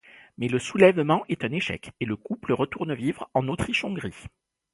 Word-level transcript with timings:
Mais 0.39 0.47
le 0.47 0.57
soulèvement 0.57 1.23
est 1.29 1.43
un 1.45 1.51
échec 1.51 1.91
et 1.99 2.05
le 2.05 2.15
couple 2.15 2.53
retourne 2.53 2.95
vivre 2.95 3.29
en 3.35 3.47
Autriche-Hongrie. 3.47 4.23